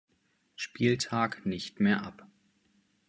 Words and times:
Spieltag 0.55 1.45
nicht 1.45 1.79
mehr 1.79 2.03
ab. 2.03 2.25